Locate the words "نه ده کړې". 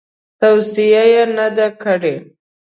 1.35-2.15